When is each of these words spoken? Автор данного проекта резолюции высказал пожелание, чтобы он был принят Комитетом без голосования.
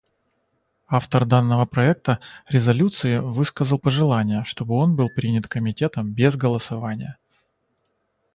Автор 0.87 1.25
данного 1.27 1.65
проекта 1.67 2.19
резолюции 2.49 3.19
высказал 3.19 3.77
пожелание, 3.77 4.43
чтобы 4.45 4.73
он 4.73 4.95
был 4.95 5.09
принят 5.09 5.47
Комитетом 5.47 6.11
без 6.11 6.35
голосования. 6.35 7.19